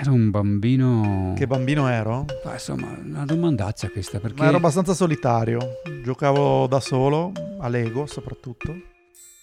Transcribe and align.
Ero 0.00 0.12
un 0.12 0.30
bambino... 0.30 1.34
Che 1.36 1.48
bambino 1.48 1.88
ero? 1.88 2.24
Ma 2.44 2.52
insomma, 2.52 2.86
una 3.04 3.24
domandaccia 3.24 3.90
questa 3.90 4.20
perché... 4.20 4.40
Ma 4.40 4.46
ero 4.46 4.58
abbastanza 4.58 4.94
solitario. 4.94 5.80
Giocavo 6.04 6.68
da 6.68 6.78
solo, 6.78 7.32
a 7.58 7.66
Lego 7.66 8.06
soprattutto. 8.06 8.76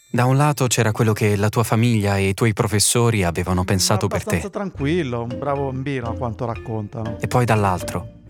Da 0.09 0.23
un 0.23 0.37
lato 0.37 0.67
c'era 0.67 0.93
quello 0.93 1.11
che 1.11 1.35
la 1.35 1.49
tua 1.49 1.63
famiglia 1.63 2.17
e 2.17 2.29
i 2.29 2.33
tuoi 2.33 2.53
professori 2.53 3.25
avevano 3.25 3.65
pensato 3.65 4.07
per 4.07 4.23
te. 4.23 4.37
Abbastanza 4.37 4.57
tranquillo, 4.57 5.23
un 5.23 5.35
bravo 5.37 5.71
bambino 5.71 6.07
a 6.07 6.13
quanto 6.13 6.45
raccontano. 6.45 7.17
E 7.19 7.27
poi 7.27 7.43
dall'altro 7.43 8.23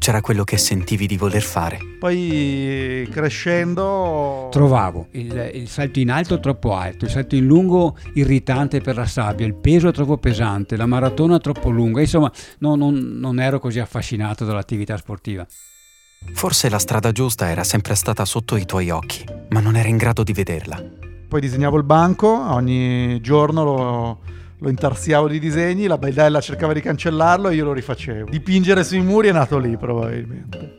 c'era 0.00 0.22
quello 0.22 0.44
che 0.44 0.56
sentivi 0.56 1.06
di 1.06 1.18
voler 1.18 1.42
fare. 1.42 1.78
Poi 1.98 3.06
crescendo... 3.10 4.48
Trovavo 4.50 5.08
il, 5.12 5.50
il, 5.52 5.68
salto 5.68 6.00
in 6.00 6.10
alto 6.10 6.40
troppo 6.40 6.74
alto, 6.74 7.04
il 7.04 7.10
salto 7.10 7.36
in 7.36 7.44
lungo 7.44 7.98
irritante 8.14 8.80
per 8.80 8.96
la 8.96 9.04
sabbia, 9.04 9.44
il 9.44 9.54
peso 9.54 9.90
troppo 9.90 10.16
pesante, 10.16 10.76
la 10.76 10.86
maratona 10.86 11.38
troppo 11.38 11.68
lunga, 11.68 12.00
insomma 12.00 12.32
no, 12.60 12.76
non, 12.76 12.94
non 12.94 13.38
ero 13.40 13.60
così 13.60 13.78
affascinato 13.78 14.46
dall'attività 14.46 14.96
sportiva. 14.96 15.46
Forse 16.32 16.70
la 16.70 16.78
strada 16.78 17.12
giusta 17.12 17.50
era 17.50 17.62
sempre 17.62 17.94
stata 17.94 18.24
sotto 18.24 18.56
i 18.56 18.64
tuoi 18.64 18.88
occhi, 18.88 19.22
ma 19.50 19.60
non 19.60 19.76
eri 19.76 19.90
in 19.90 19.98
grado 19.98 20.22
di 20.22 20.32
vederla. 20.32 20.82
Poi 21.28 21.40
disegnavo 21.42 21.76
il 21.76 21.84
banco, 21.84 22.26
ogni 22.26 23.20
giorno 23.20 23.64
lo 23.64 24.20
lo 24.60 24.68
intarsiavo 24.68 25.26
di 25.26 25.38
disegni, 25.38 25.86
la 25.86 25.98
Baidella 25.98 26.40
cercava 26.40 26.72
di 26.72 26.80
cancellarlo 26.80 27.48
e 27.48 27.54
io 27.54 27.64
lo 27.64 27.72
rifacevo. 27.72 28.28
Dipingere 28.30 28.84
sui 28.84 29.00
muri 29.00 29.28
è 29.28 29.32
nato 29.32 29.58
lì 29.58 29.76
probabilmente. 29.76 30.78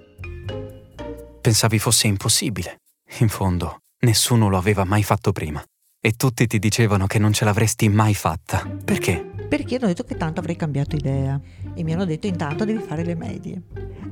Pensavi 1.42 1.80
fosse 1.80 2.08
impossibile. 2.08 2.82
In 3.20 3.30
fondo, 3.30 3.80
nessuno 4.02 4.50
lo 4.50 4.58
aveva 4.58 4.84
mai 4.84 5.04
fatto 5.04 5.32
prima. 5.32 5.64
E 6.00 6.14
tutti 6.14 6.46
ti 6.48 6.60
dicevano 6.60 7.08
che 7.08 7.20
non 7.20 7.34
ce 7.34 7.46
l'avresti 7.46 7.90
mai 7.90 8.14
fatta. 8.14 8.68
Perché? 8.84 9.28
Perché 9.50 9.76
hanno 9.76 9.88
detto 9.88 10.04
che 10.04 10.16
tanto 10.16 10.40
avrei 10.40 10.56
cambiato 10.56 10.96
idea. 10.96 11.40
E 11.74 11.84
mi 11.84 11.94
hanno 11.94 12.06
detto 12.06 12.28
intanto 12.28 12.66
devi 12.66 12.84
fare 12.84 13.04
le 13.04 13.16
medie. 13.16 13.62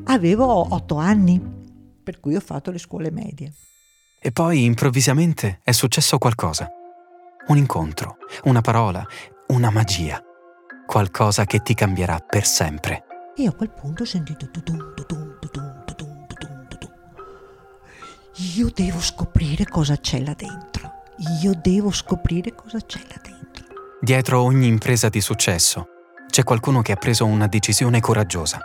Avevo 0.06 0.74
otto 0.74 0.96
anni, 0.96 1.40
per 2.04 2.20
cui 2.20 2.36
ho 2.36 2.40
fatto 2.40 2.72
le 2.72 2.80
scuole 2.80 3.12
medie. 3.12 3.54
E 4.20 4.32
poi 4.32 4.64
improvvisamente 4.64 5.60
è 5.64 5.72
successo 5.72 6.18
qualcosa. 6.18 6.68
Un 7.48 7.58
incontro, 7.58 8.18
una 8.44 8.62
parola, 8.62 9.06
una 9.52 9.72
magia, 9.72 10.22
qualcosa 10.86 11.46
che 11.46 11.62
ti 11.62 11.74
cambierà 11.74 12.20
per 12.20 12.46
sempre. 12.46 13.04
E 13.36 13.48
a 13.48 13.52
quel 13.52 13.72
punto 13.72 14.04
ho 14.04 14.06
sentito 14.06 14.50
tutum, 14.52 14.94
tutum, 14.96 15.38
tutum, 15.40 15.84
tutum, 15.86 16.28
tutum, 16.28 16.68
tutum. 16.68 16.92
Io 18.56 18.70
devo 18.74 19.00
scoprire 19.00 19.66
cosa 19.66 19.98
c'è 19.98 20.22
là 20.22 20.36
dentro. 20.36 20.92
Io 21.42 21.54
devo 21.60 21.92
scoprire 21.92 22.54
cosa 22.54 22.80
c'è 22.80 23.00
là 23.08 23.20
dentro. 23.24 23.66
Dietro 24.00 24.42
ogni 24.42 24.68
impresa 24.68 25.10
di 25.10 25.20
successo 25.20 25.88
c'è 26.30 26.44
qualcuno 26.44 26.82
che 26.84 26.92
ha 26.92 26.98
preso 26.98 27.26
una 27.26 27.48
decisione 27.48 28.00
coraggiosa. 28.02 28.60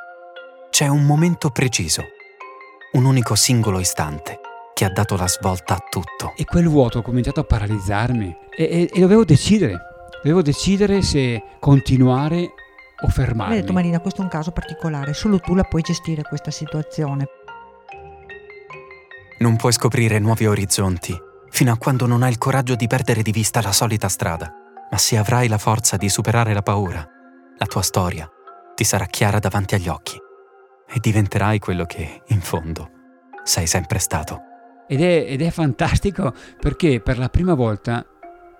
C'è 0.68 0.86
un 0.86 1.04
momento 1.04 1.48
preciso, 1.50 2.02
un 2.92 3.06
unico 3.06 3.34
singolo 3.34 3.80
istante 3.80 4.40
che 4.74 4.84
ha 4.84 4.90
dato 4.90 5.16
la 5.16 5.28
svolta 5.28 5.76
a 5.76 5.84
tutto. 5.88 6.34
E 6.36 6.44
quel 6.44 6.68
vuoto 6.68 6.98
ha 6.98 7.02
cominciato 7.02 7.40
a 7.40 7.44
paralizzarmi 7.44 8.36
e, 8.54 8.64
e, 8.64 8.90
e 8.92 9.00
dovevo 9.00 9.24
decidere 9.24 9.92
Devo 10.24 10.40
decidere 10.40 11.02
se 11.02 11.42
continuare 11.60 12.54
o 13.02 13.08
fermarmi. 13.08 13.52
Mi 13.52 13.58
ha 13.58 13.60
detto 13.60 13.74
Marina, 13.74 14.00
questo 14.00 14.22
è 14.22 14.24
un 14.24 14.30
caso 14.30 14.52
particolare, 14.52 15.12
solo 15.12 15.38
tu 15.38 15.54
la 15.54 15.64
puoi 15.64 15.82
gestire 15.82 16.22
questa 16.22 16.50
situazione. 16.50 17.26
Non 19.40 19.56
puoi 19.56 19.72
scoprire 19.72 20.18
nuovi 20.18 20.46
orizzonti 20.46 21.14
fino 21.50 21.72
a 21.72 21.76
quando 21.76 22.06
non 22.06 22.22
hai 22.22 22.30
il 22.30 22.38
coraggio 22.38 22.74
di 22.74 22.86
perdere 22.86 23.20
di 23.20 23.32
vista 23.32 23.60
la 23.60 23.70
solita 23.70 24.08
strada. 24.08 24.50
Ma 24.90 24.96
se 24.96 25.18
avrai 25.18 25.46
la 25.46 25.58
forza 25.58 25.98
di 25.98 26.08
superare 26.08 26.54
la 26.54 26.62
paura, 26.62 27.06
la 27.58 27.66
tua 27.66 27.82
storia 27.82 28.26
ti 28.74 28.84
sarà 28.84 29.04
chiara 29.04 29.38
davanti 29.38 29.74
agli 29.74 29.88
occhi 29.88 30.16
e 30.88 31.00
diventerai 31.00 31.58
quello 31.58 31.84
che, 31.84 32.22
in 32.28 32.40
fondo, 32.40 32.90
sei 33.42 33.66
sempre 33.66 33.98
stato. 33.98 34.40
Ed 34.88 35.02
è, 35.02 35.26
ed 35.28 35.42
è 35.42 35.50
fantastico 35.50 36.32
perché 36.58 37.00
per 37.00 37.18
la 37.18 37.28
prima 37.28 37.52
volta 37.52 38.06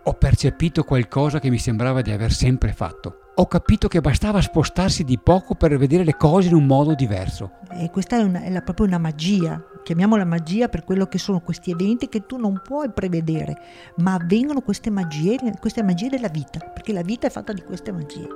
ho 0.07 0.13
percepito 0.13 0.85
qualcosa 0.85 1.39
che 1.39 1.49
mi 1.49 1.59
sembrava 1.59 2.03
di 2.03 2.11
aver 2.11 2.31
sempre 2.31 2.73
fatto. 2.73 3.21
Ho 3.37 3.47
capito 3.47 3.89
che 3.89 4.01
bastava 4.01 4.41
spostarsi 4.41 5.03
di 5.03 5.19
poco 5.19 5.55
per 5.55 5.77
vedere 5.79 6.05
le 6.05 6.15
cose 6.15 6.49
in 6.49 6.55
un 6.55 6.67
modo 6.67 6.95
diverso. 6.95 7.53
E 7.71 7.91
questa 7.91 8.19
è, 8.19 8.23
una, 8.23 8.43
è 8.43 8.51
la, 8.51 8.61
proprio 8.61 8.87
una 8.87 8.99
magia, 8.99 9.61
chiamiamola 9.83 10.25
magia 10.25 10.69
per 10.69 10.85
quello 10.85 11.07
che 11.07 11.19
sono 11.19 11.41
questi 11.41 11.71
eventi 11.71 12.09
che 12.09 12.27
tu 12.27 12.37
non 12.37 12.61
puoi 12.63 12.93
prevedere, 12.93 13.57
ma 13.97 14.15
avvengono 14.15 14.61
queste 14.61 14.91
magie, 14.91 15.39
queste 15.59 15.83
magie 15.83 16.11
della 16.11 16.29
vita, 16.29 16.59
perché 16.61 16.93
la 16.93 17.03
vita 17.03 17.27
è 17.27 17.31
fatta 17.31 17.53
di 17.53 17.63
queste 17.63 17.91
magie. 17.91 18.29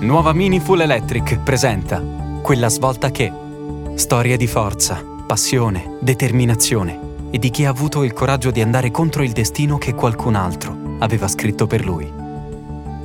Nuova 0.00 0.32
Mini 0.32 0.60
Full 0.60 0.80
Electric 0.80 1.38
presenta 1.38 2.00
Quella 2.42 2.68
svolta 2.68 3.10
che. 3.10 3.32
Storie 3.94 4.36
di 4.36 4.46
forza, 4.46 5.02
passione, 5.26 5.98
determinazione 6.00 7.09
e 7.30 7.38
di 7.38 7.50
chi 7.50 7.64
ha 7.64 7.70
avuto 7.70 8.02
il 8.02 8.12
coraggio 8.12 8.50
di 8.50 8.60
andare 8.60 8.90
contro 8.90 9.22
il 9.22 9.32
destino 9.32 9.78
che 9.78 9.94
qualcun 9.94 10.34
altro 10.34 10.96
aveva 10.98 11.28
scritto 11.28 11.66
per 11.66 11.84
lui. 11.84 12.10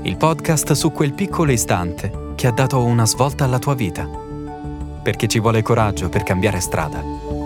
Il 0.01 0.17
podcast 0.17 0.71
su 0.73 0.91
quel 0.91 1.13
piccolo 1.13 1.51
istante 1.51 2.33
che 2.35 2.47
ha 2.47 2.51
dato 2.51 2.83
una 2.83 3.05
svolta 3.05 3.43
alla 3.43 3.59
tua 3.59 3.75
vita. 3.75 4.07
Perché 5.01 5.27
ci 5.27 5.39
vuole 5.39 5.61
coraggio 5.61 6.09
per 6.09 6.23
cambiare 6.23 6.59
strada 6.59 7.44